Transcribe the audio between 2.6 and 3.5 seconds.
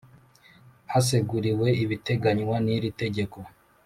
n iri tegeko